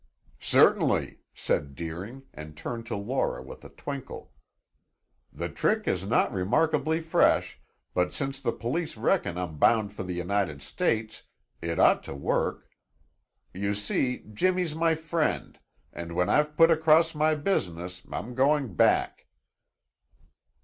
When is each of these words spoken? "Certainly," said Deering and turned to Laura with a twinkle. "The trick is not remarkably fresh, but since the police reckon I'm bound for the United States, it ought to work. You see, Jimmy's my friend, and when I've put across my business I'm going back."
"Certainly," 0.41 1.19
said 1.31 1.75
Deering 1.75 2.23
and 2.33 2.57
turned 2.57 2.87
to 2.87 2.95
Laura 2.95 3.43
with 3.43 3.63
a 3.63 3.69
twinkle. 3.69 4.31
"The 5.31 5.47
trick 5.47 5.87
is 5.87 6.03
not 6.07 6.33
remarkably 6.33 6.99
fresh, 6.99 7.59
but 7.93 8.11
since 8.11 8.39
the 8.39 8.51
police 8.51 8.97
reckon 8.97 9.37
I'm 9.37 9.59
bound 9.59 9.93
for 9.93 10.01
the 10.01 10.15
United 10.15 10.63
States, 10.63 11.21
it 11.61 11.77
ought 11.77 12.01
to 12.05 12.15
work. 12.15 12.67
You 13.53 13.75
see, 13.75 14.23
Jimmy's 14.33 14.73
my 14.73 14.95
friend, 14.95 15.59
and 15.93 16.15
when 16.15 16.29
I've 16.29 16.57
put 16.57 16.71
across 16.71 17.13
my 17.13 17.35
business 17.35 18.01
I'm 18.11 18.33
going 18.33 18.73
back." 18.73 19.27